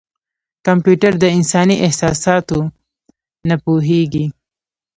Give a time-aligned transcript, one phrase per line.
[0.65, 2.59] کمپیوټر د انساني احساساتو
[3.49, 4.25] نه پوهېږي.